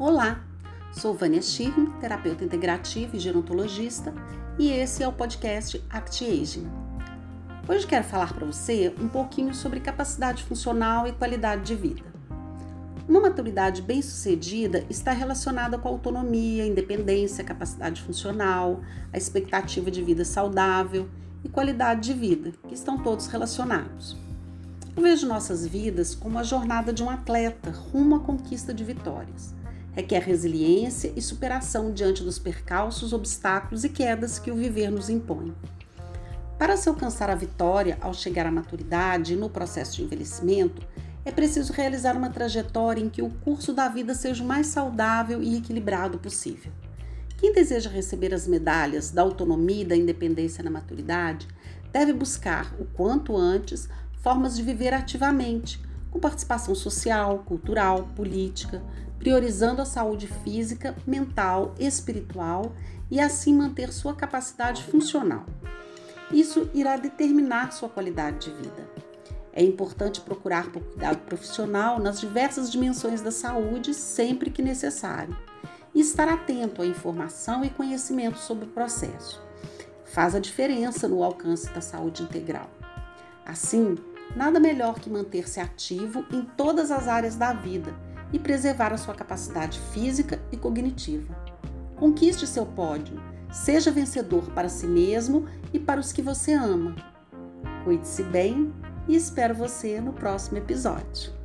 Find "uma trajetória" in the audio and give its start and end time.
42.16-43.00